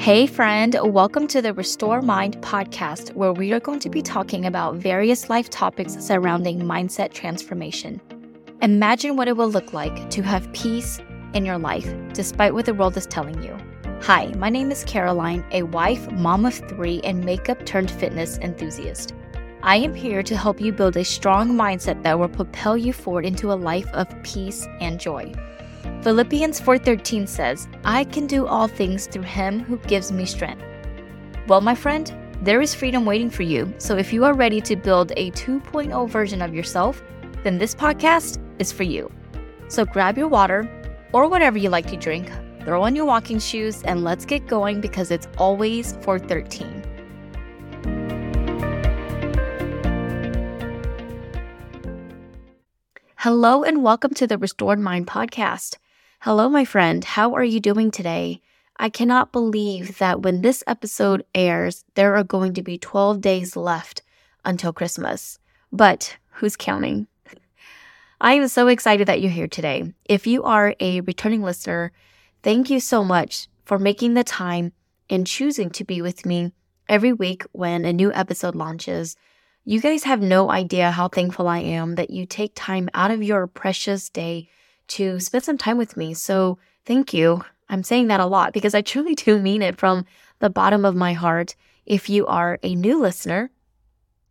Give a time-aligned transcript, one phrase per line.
[0.00, 4.46] Hey, friend, welcome to the Restored Mind podcast, where we are going to be talking
[4.46, 8.00] about various life topics surrounding mindset transformation.
[8.62, 11.00] Imagine what it will look like to have peace
[11.34, 13.54] in your life, despite what the world is telling you.
[14.00, 19.12] Hi, my name is Caroline, a wife, mom of three, and makeup turned fitness enthusiast.
[19.62, 23.26] I am here to help you build a strong mindset that will propel you forward
[23.26, 25.30] into a life of peace and joy.
[26.02, 30.64] Philippians 4:13 says, "I can do all things through him who gives me strength."
[31.46, 32.12] Well, my friend,
[32.42, 33.72] there is freedom waiting for you.
[33.78, 37.02] So if you are ready to build a 2.0 version of yourself,
[37.42, 39.10] then this podcast is for you.
[39.68, 40.68] So grab your water
[41.12, 42.30] or whatever you like to drink,
[42.64, 46.79] throw on your walking shoes and let's get going because it's always 413.
[53.24, 55.76] Hello and welcome to the Restored Mind podcast.
[56.20, 57.04] Hello, my friend.
[57.04, 58.40] How are you doing today?
[58.78, 63.56] I cannot believe that when this episode airs, there are going to be 12 days
[63.56, 64.00] left
[64.42, 65.38] until Christmas.
[65.70, 67.08] But who's counting?
[68.22, 69.92] I am so excited that you're here today.
[70.06, 71.92] If you are a returning listener,
[72.42, 74.72] thank you so much for making the time
[75.10, 76.52] and choosing to be with me
[76.88, 79.14] every week when a new episode launches.
[79.64, 83.22] You guys have no idea how thankful I am that you take time out of
[83.22, 84.48] your precious day
[84.88, 86.14] to spend some time with me.
[86.14, 87.44] So thank you.
[87.68, 90.06] I'm saying that a lot because I truly do mean it from
[90.38, 91.56] the bottom of my heart.
[91.84, 93.50] If you are a new listener,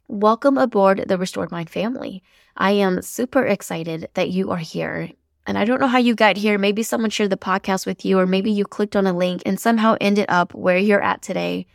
[0.07, 2.23] welcome aboard the Restored Mind family.
[2.57, 5.11] I am super excited that you are here.
[5.45, 6.57] And I don't know how you got here.
[6.57, 9.59] Maybe someone shared the podcast with you, or maybe you clicked on a link and
[9.59, 11.67] somehow ended up where you're at today.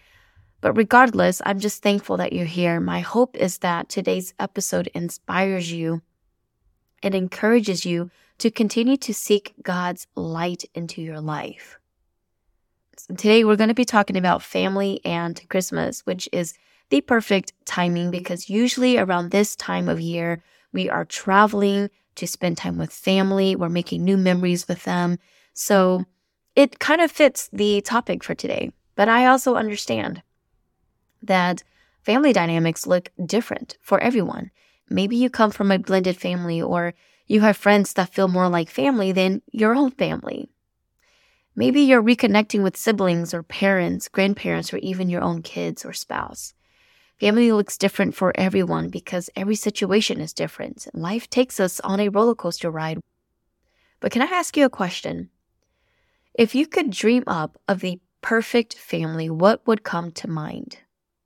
[0.64, 2.80] But regardless, I'm just thankful that you're here.
[2.80, 6.00] My hope is that today's episode inspires you
[7.02, 11.78] and encourages you to continue to seek God's light into your life.
[12.96, 16.54] So today we're going to be talking about family and Christmas, which is
[16.88, 20.42] the perfect timing because usually around this time of year,
[20.72, 23.54] we are traveling to spend time with family.
[23.54, 25.18] We're making new memories with them.
[25.52, 26.06] So
[26.56, 28.72] it kind of fits the topic for today.
[28.94, 30.22] But I also understand
[31.26, 31.62] that
[32.02, 34.50] family dynamics look different for everyone.
[34.88, 36.94] Maybe you come from a blended family or
[37.26, 40.48] you have friends that feel more like family than your own family.
[41.56, 46.52] Maybe you're reconnecting with siblings or parents, grandparents, or even your own kids or spouse.
[47.20, 50.88] Family looks different for everyone because every situation is different.
[50.92, 52.98] Life takes us on a roller coaster ride.
[54.00, 55.30] But can I ask you a question?
[56.34, 60.78] If you could dream up of the perfect family, what would come to mind?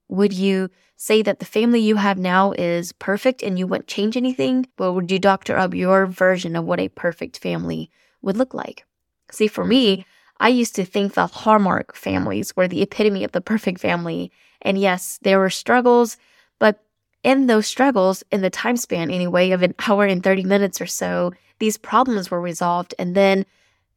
[0.09, 4.17] Would you say that the family you have now is perfect and you wouldn't change
[4.17, 4.67] anything?
[4.79, 7.91] Or would you doctor up your version of what a perfect family
[8.23, 8.85] would look like?
[9.31, 10.07] See, for me,
[10.41, 14.33] I used to think the Hallmark families were the epitome of the perfect family.
[14.63, 16.17] And yes, there were struggles,
[16.59, 16.83] but
[17.23, 20.87] in those struggles, in the time span anyway, of an hour and 30 minutes or
[20.87, 22.95] so, these problems were resolved.
[22.99, 23.45] And then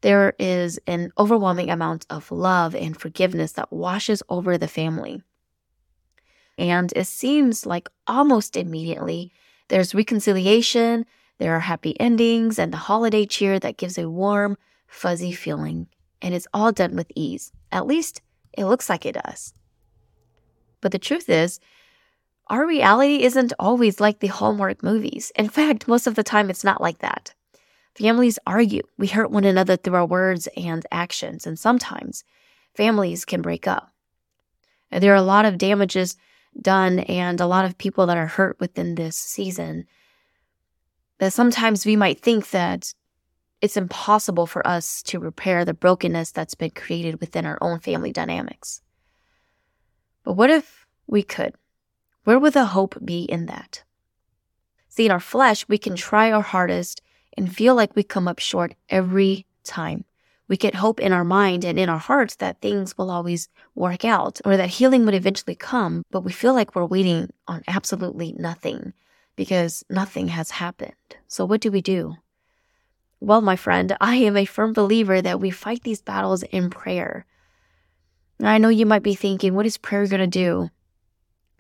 [0.02, 5.22] there is an overwhelming amount of love and forgiveness that washes over the family.
[6.62, 9.34] And it seems like almost immediately
[9.70, 11.08] there's reconciliation,
[11.40, 15.88] there are happy endings, and the holiday cheer that gives a warm, fuzzy feeling.
[16.22, 17.52] And it's all done with ease.
[17.72, 18.22] At least
[18.56, 19.56] it looks like it does.
[20.82, 21.60] But the truth is,
[22.46, 25.32] our reality isn't always like the Hallmark movies.
[25.36, 27.34] In fact, most of the time it's not like that.
[27.96, 28.84] Families argue.
[29.00, 32.24] We hurt one another through our words and actions, and sometimes
[32.76, 33.92] families can break up.
[34.92, 36.18] And there are a lot of damages
[36.60, 39.86] done and a lot of people that are hurt within this season,
[41.20, 42.94] that sometimes we might think that
[43.62, 48.12] it's impossible for us to repair the brokenness that's been created within our own family
[48.12, 48.82] dynamics.
[50.24, 51.54] But what if we could?
[52.24, 53.84] Where would the hope be in that?
[54.90, 57.02] See, in our flesh, we can try our hardest
[57.38, 60.06] and feel like we come up short every time.
[60.52, 64.04] We get hope in our mind and in our hearts that things will always work
[64.04, 68.34] out or that healing would eventually come, but we feel like we're waiting on absolutely
[68.38, 68.92] nothing
[69.38, 70.92] because nothing has happened.
[71.30, 72.18] So, what do we do?
[73.22, 77.26] Well, my friend, I am a firm believer that we fight these battles in prayer.
[78.42, 80.70] I know you might be thinking, what is prayer going to do?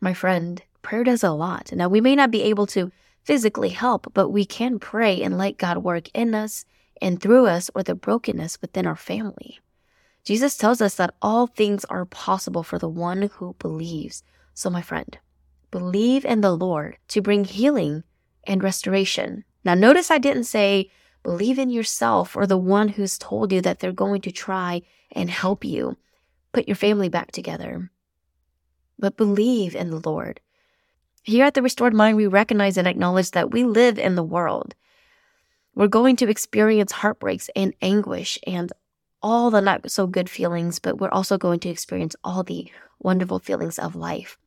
[0.02, 1.72] My friend, prayer does a lot.
[1.72, 2.92] Now, we may not be able to
[3.24, 6.66] physically help, but we can pray and let God work in us
[7.02, 9.60] and through us or the brokenness within our family.
[10.24, 14.24] Jesus tells us that all things are possible for the one who believes.
[14.54, 15.18] So, my friend,
[15.72, 18.04] believe in the Lord to bring healing
[18.46, 19.44] and restoration.
[19.64, 20.92] Now, notice I didn't say
[21.24, 24.82] believe in yourself or the one who's told you that they're going to try
[25.12, 25.98] and help you.
[26.54, 27.90] put your family back together.
[29.00, 30.42] But believe in the Lord.
[31.24, 34.76] Here at the Restored Mind, we recognize and acknowledge that we live in the world.
[35.74, 38.72] We're going to experience heartbreaks and anguish and
[39.24, 43.40] all the not so good feelings, but we're also going to experience all the wonderful
[43.40, 44.38] feelings of life.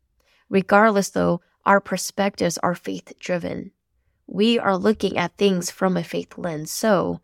[0.51, 3.71] Regardless, though, our perspectives are faith driven.
[4.27, 7.21] We are looking at things from a faith lens, so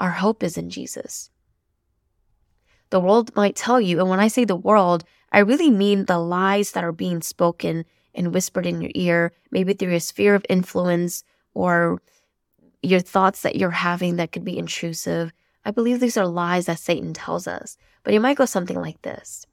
[0.00, 1.30] our hope is in Jesus.
[2.90, 6.18] The world might tell you, and when I say the world, I really mean the
[6.18, 7.84] lies that are being spoken
[8.14, 11.24] and whispered in your ear, maybe through your sphere of influence
[11.54, 12.02] or
[12.82, 15.32] your thoughts that you're having that could be intrusive.
[15.64, 19.00] I believe these are lies that Satan tells us, but it might go something like
[19.02, 19.46] this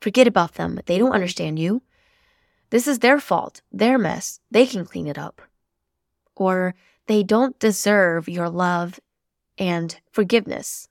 [0.00, 0.80] Forget about them.
[0.86, 1.82] They don't understand you.
[2.70, 4.40] This is their fault, their mess.
[4.50, 5.42] They can clean it up.
[6.36, 6.74] Or
[7.06, 8.98] they don't deserve your love
[9.58, 10.88] and forgiveness.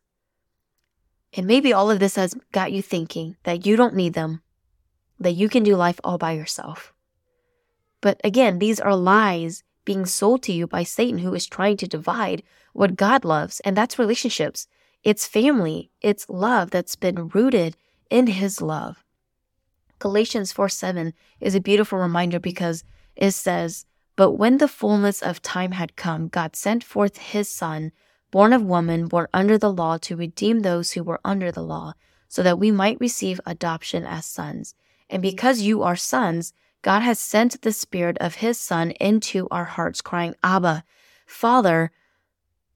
[1.34, 4.42] And maybe all of this has got you thinking that you don't need them,
[5.20, 6.94] that you can do life all by yourself.
[8.02, 11.88] But again, these are lies being sold to you by Satan, who is trying to
[11.88, 12.44] divide
[12.74, 14.68] what God loves, and that's relationships.
[15.04, 17.76] It's family, it's love that's been rooted
[18.12, 19.04] in his love.
[19.98, 22.84] Galatians 4 7 is a beautiful reminder because
[23.16, 27.92] it says, But when the fullness of time had come, God sent forth his Son,
[28.30, 31.94] born of woman, born under the law, to redeem those who were under the law,
[32.28, 34.76] so that we might receive adoption as sons.
[35.10, 39.66] And because you are sons, God has sent the Spirit of His Son into our
[39.66, 40.84] hearts, crying, Abba,
[41.26, 41.92] Father.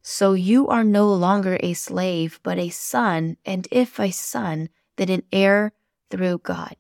[0.02, 5.10] So you are no longer a slave, but a son, and if a son, then
[5.10, 5.72] an heir
[6.10, 6.76] through God.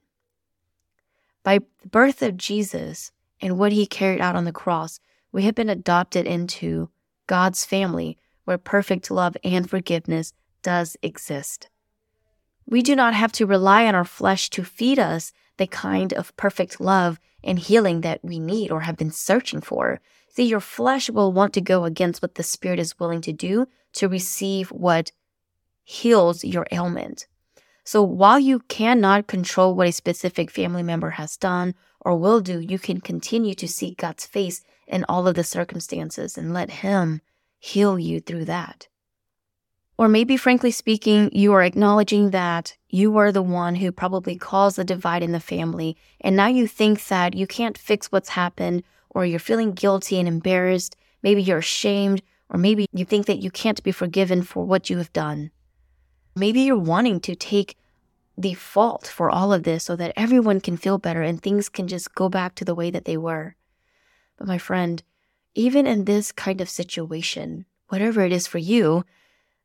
[1.43, 3.11] By the birth of Jesus
[3.41, 4.99] and what he carried out on the cross,
[5.31, 6.89] we have been adopted into
[7.27, 11.69] God's family where perfect love and forgiveness does exist.
[12.65, 16.35] We do not have to rely on our flesh to feed us the kind of
[16.37, 19.99] perfect love and healing that we need or have been searching for.
[20.29, 23.67] See, your flesh will want to go against what the Spirit is willing to do
[23.93, 25.11] to receive what
[25.83, 27.27] heals your ailment.
[27.83, 32.59] So while you cannot control what a specific family member has done or will do,
[32.59, 37.21] you can continue to seek God's face in all of the circumstances and let Him
[37.59, 38.87] heal you through that.
[39.97, 44.75] Or maybe, frankly speaking, you are acknowledging that you are the one who probably caused
[44.75, 48.83] the divide in the family, and now you think that you can't fix what's happened,
[49.09, 50.95] or you're feeling guilty and embarrassed.
[51.23, 54.99] Maybe you're ashamed, or maybe you think that you can't be forgiven for what you
[54.99, 55.49] have done.
[56.35, 57.77] Maybe you're wanting to take
[58.37, 61.87] the fault for all of this so that everyone can feel better and things can
[61.87, 63.55] just go back to the way that they were.
[64.37, 65.01] But my friend,
[65.55, 69.03] even in this kind of situation, whatever it is for you,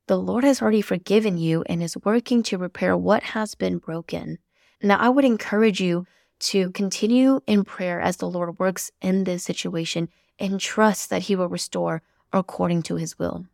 [0.09, 4.39] the Lord has already forgiven you and is working to repair what has been broken.
[4.83, 6.07] Now, I would encourage you
[6.41, 10.09] to continue in prayer as the Lord works in this situation
[10.39, 12.03] and trust that He will restore
[12.33, 13.47] according to His will.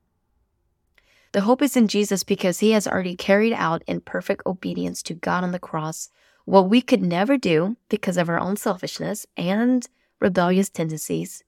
[1.33, 5.15] The hope is in Jesus because he has already carried out in perfect obedience to
[5.15, 6.09] God on the cross
[6.45, 9.85] what we could never do because of our own selfishness and
[10.21, 11.43] rebellious tendencies.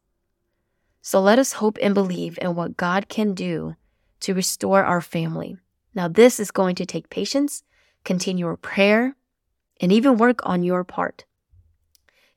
[1.03, 3.77] So let us hope and believe in what God can do
[4.21, 5.57] to restore our family.
[5.95, 7.63] Now, this is going to take patience,
[8.05, 9.17] continual prayer,
[9.81, 11.25] and even work on your part.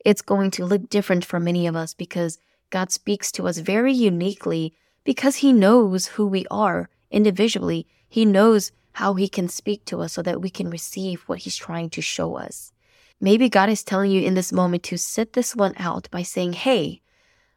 [0.06, 2.38] It's going to look different for many of us because
[2.70, 4.74] God speaks to us very uniquely
[5.04, 10.14] because He knows who we are individually, He knows how He can speak to us
[10.14, 12.72] so that we can receive what He's trying to show us.
[13.22, 16.54] Maybe God is telling you in this moment to sit this one out by saying,
[16.54, 17.02] Hey,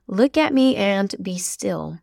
[0.09, 2.01] look at me and be still.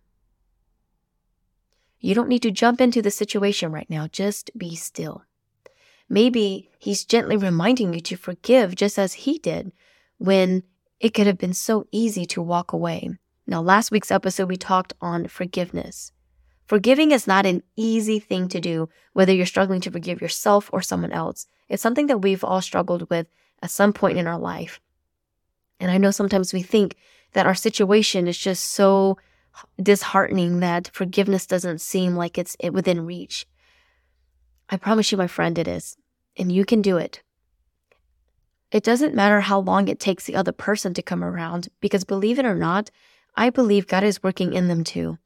[2.00, 5.24] You don't need to jump into the situation right now, just be still.
[6.08, 9.72] Maybe He's gently reminding you to forgive just as He did
[10.18, 10.64] when
[11.00, 13.10] it could have been so easy to walk away.
[13.46, 16.12] Now, last week's episode, we talked on forgiveness.
[16.66, 20.82] Forgiving is not an easy thing to do, whether you're struggling to forgive yourself or
[20.82, 21.48] someone else.
[21.68, 23.28] It's something that we've all struggled with
[23.64, 24.80] at some point in our life.
[25.80, 26.96] And I know sometimes we think
[27.34, 29.18] that our situation is just so
[29.82, 33.48] disheartening that forgiveness doesn't seem like it's within reach.
[34.70, 35.98] I promise you, my friend, it is.
[36.38, 37.22] And you can do it.
[38.72, 42.38] It doesn't matter how long it takes the other person to come around, because believe
[42.38, 42.92] it or not,
[43.36, 45.18] I believe God is working in them too.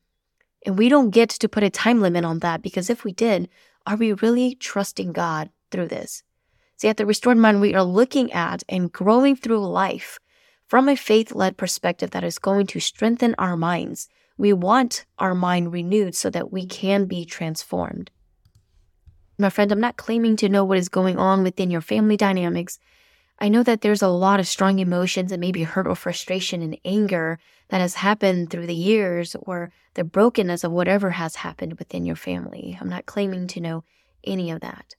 [0.66, 3.50] And we don't get to put a time limit on that because if we did,
[3.86, 6.24] are we really trusting God through this?
[6.78, 10.20] See, at the Restored Mind, we are looking at and growing through life
[10.66, 14.08] from a faith led perspective that is going to strengthen our minds.
[14.38, 18.12] We want our mind renewed so that we can be transformed.
[19.38, 22.80] My friend, I'm not claiming to know what is going on within your family dynamics.
[23.40, 26.78] I know that there's a lot of strong emotions and maybe hurt or frustration and
[26.86, 32.06] anger that has happened through the years or the brokenness of whatever has happened within
[32.06, 32.78] your family.
[32.80, 33.84] I'm not claiming to know
[34.24, 34.96] any of that.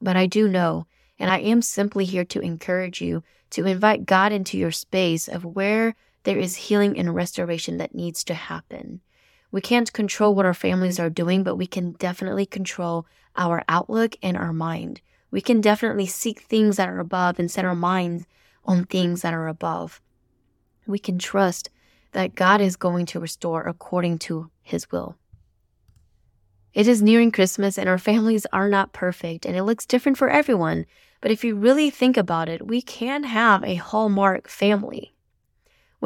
[0.00, 0.86] But I do know,
[1.18, 5.44] and I am simply here to encourage you to invite God into your space of
[5.44, 5.94] where
[6.26, 9.00] there is healing and restoration that needs to happen.
[9.52, 13.06] We can't control what our families are doing, but we can definitely control
[13.36, 15.00] our outlook and our mind.
[15.30, 18.26] We can definitely seek things that are above and set our minds
[18.64, 20.00] on things that are above.
[20.84, 21.70] We can trust
[22.10, 25.16] that God is going to restore according to his will.
[26.74, 30.28] It is nearing Christmas and our families are not perfect and it looks different for
[30.28, 30.86] everyone.
[31.20, 35.12] But if you really think about it, we can have a hallmark family.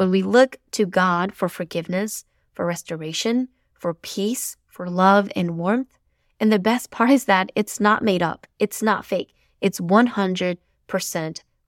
[0.01, 5.95] When we look to God for forgiveness, for restoration, for peace, for love and warmth,
[6.39, 8.47] and the best part is that it's not made up.
[8.57, 9.31] It's not fake.
[9.61, 10.57] It's 100%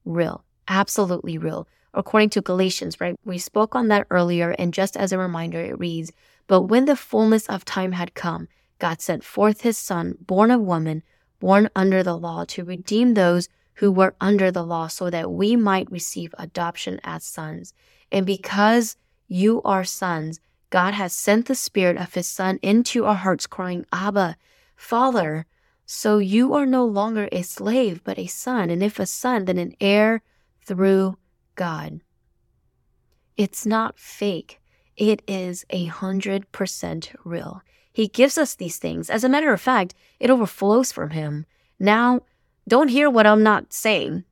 [0.03, 0.43] real.
[0.67, 1.67] Absolutely real.
[1.93, 3.15] According to Galatians, right?
[3.23, 4.55] We spoke on that earlier.
[4.57, 6.11] And just as a reminder, it reads,
[6.47, 8.47] But when the fullness of time had come,
[8.79, 11.03] God sent forth his son, born of woman,
[11.39, 15.55] born under the law, to redeem those who were under the law so that we
[15.55, 17.75] might receive adoption as sons.
[18.13, 18.95] And because
[19.27, 20.39] you are sons,
[20.69, 24.37] God has sent the spirit of his son into our hearts, crying, Abba,
[24.75, 25.47] Father,
[25.85, 29.57] so you are no longer a slave, but a son, and if a son, then
[29.57, 30.21] an heir
[30.61, 31.17] through
[31.55, 32.01] God.
[33.35, 34.61] It's not fake.
[34.95, 37.63] It is a hundred percent real.
[37.91, 39.09] He gives us these things.
[39.09, 41.45] As a matter of fact, it overflows from him.
[41.79, 42.21] Now,
[42.67, 44.23] don't hear what I'm not saying.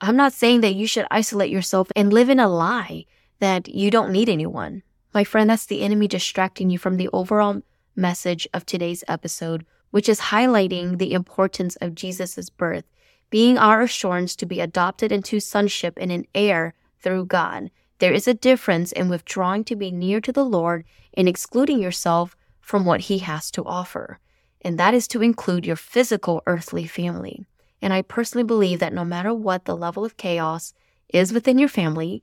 [0.00, 3.06] I'm not saying that you should isolate yourself and live in a lie
[3.44, 4.82] that you don't need anyone.
[5.12, 7.60] My friend, that's the enemy distracting you from the overall
[7.94, 12.84] message of today's episode, which is highlighting the importance of Jesus' birth,
[13.28, 17.70] being our assurance to be adopted into sonship and an heir through God.
[17.98, 22.34] There is a difference in withdrawing to be near to the Lord and excluding yourself
[22.62, 24.20] from what He has to offer.
[24.62, 27.44] And that is to include your physical earthly family.
[27.82, 30.72] And I personally believe that no matter what the level of chaos
[31.10, 32.22] is within your family,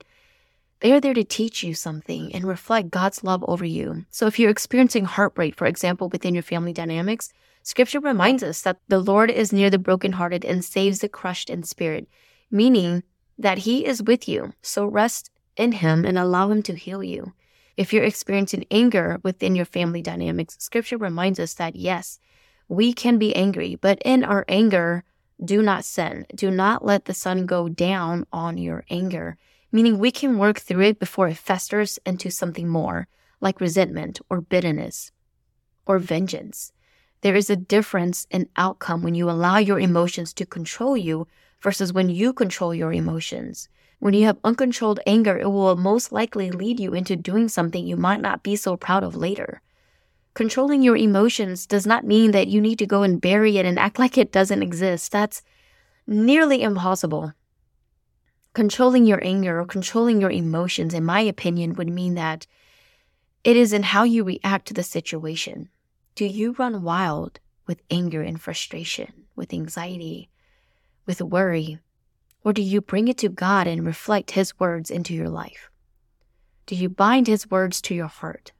[0.82, 4.04] they are there to teach you something and reflect God's love over you.
[4.10, 8.78] So if you're experiencing heartbreak, for example, within your family dynamics, Scripture reminds us that
[8.88, 12.08] the Lord is near the brokenhearted and saves the crushed in spirit,
[12.50, 13.04] meaning
[13.38, 14.54] that He is with you.
[14.60, 17.32] So rest in Him and allow Him to heal you.
[17.76, 22.18] If you're experiencing anger within your family dynamics, Scripture reminds us that yes,
[22.68, 25.04] we can be angry, but in our anger,
[25.44, 26.26] do not sin.
[26.34, 29.36] Do not let the sun go down on your anger,
[29.72, 33.08] meaning we can work through it before it festers into something more,
[33.40, 35.10] like resentment or bitterness
[35.86, 36.72] or vengeance.
[37.22, 41.26] There is a difference in outcome when you allow your emotions to control you
[41.60, 43.68] versus when you control your emotions.
[44.00, 47.96] When you have uncontrolled anger, it will most likely lead you into doing something you
[47.96, 49.62] might not be so proud of later.
[50.34, 53.78] Controlling your emotions does not mean that you need to go and bury it and
[53.78, 55.12] act like it doesn't exist.
[55.12, 55.42] That's
[56.06, 57.32] nearly impossible.
[58.54, 62.46] Controlling your anger or controlling your emotions, in my opinion, would mean that
[63.44, 65.68] it is in how you react to the situation.
[66.14, 70.28] Do you run wild with anger and frustration, with anxiety,
[71.06, 71.78] with worry?
[72.44, 75.70] Or do you bring it to God and reflect His words into your life?
[76.66, 78.52] Do you bind His words to your heart?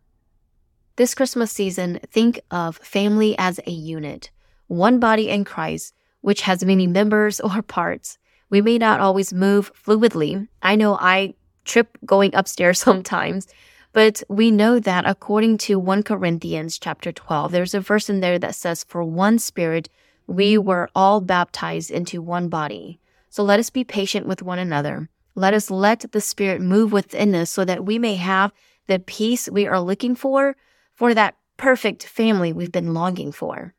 [0.96, 4.30] This Christmas season, think of family as a unit,
[4.68, 8.18] one body in Christ, which has many members or parts.
[8.52, 10.46] We may not always move fluidly.
[10.62, 11.32] I know I
[11.64, 13.48] trip going upstairs sometimes,
[13.94, 18.38] but we know that according to 1 Corinthians chapter 12, there's a verse in there
[18.38, 19.88] that says, For one spirit
[20.26, 23.00] we were all baptized into one body.
[23.30, 25.08] So let us be patient with one another.
[25.34, 28.52] Let us let the Spirit move within us so that we may have
[28.86, 30.56] the peace we are looking for,
[30.92, 33.72] for that perfect family we've been longing for.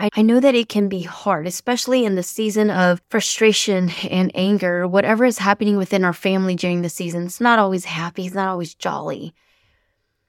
[0.00, 4.88] I know that it can be hard, especially in the season of frustration and anger,
[4.88, 7.24] whatever is happening within our family during the season.
[7.24, 9.34] It's not always happy, it's not always jolly.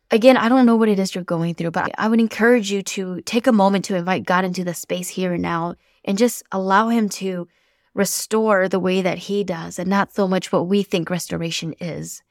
[0.09, 2.81] Again, I don't know what it is you're going through, but I would encourage you
[2.81, 6.43] to take a moment to invite God into the space here and now and just
[6.51, 7.47] allow Him to
[7.93, 12.21] restore the way that He does and not so much what we think restoration is,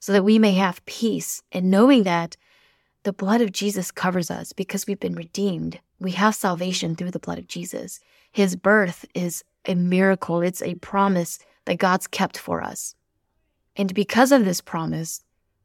[0.00, 2.36] so that we may have peace and knowing that
[3.04, 5.80] the blood of Jesus covers us because we've been redeemed.
[6.00, 8.00] We have salvation through the blood of Jesus.
[8.32, 12.94] His birth is a miracle, it's a promise that God's kept for us.
[13.76, 15.22] And because of this promise,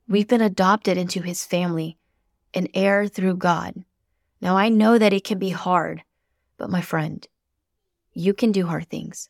[0.08, 1.98] we've been adopted into his family,
[2.54, 3.86] an heir through God.
[4.42, 6.04] Now, I know that it can be hard,
[6.58, 7.28] But my friend,
[8.14, 9.30] you can do hard things.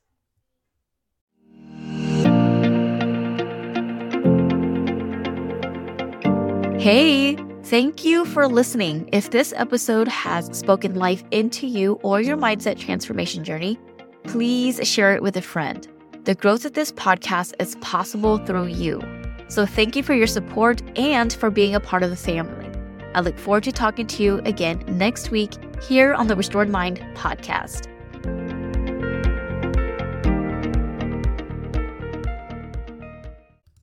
[6.79, 7.35] Hey,
[7.65, 9.09] thank you for listening.
[9.11, 13.79] If this episode has spoken life into you or your mindset transformation journey,
[14.23, 15.87] please share it with a friend.
[16.25, 19.01] The growth of this podcast is possible through you.
[19.47, 22.69] So thank you for your support and for being a part of the family.
[23.15, 27.03] I look forward to talking to you again next week here on the Restored Mind
[27.15, 27.94] podcast.